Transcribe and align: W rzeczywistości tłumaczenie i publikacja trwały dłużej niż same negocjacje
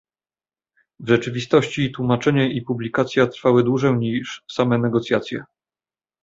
W 0.99 1.07
rzeczywistości 1.09 1.91
tłumaczenie 1.91 2.53
i 2.53 2.61
publikacja 2.61 3.27
trwały 3.27 3.63
dłużej 3.63 3.93
niż 3.93 4.43
same 4.51 4.77
negocjacje 4.77 5.43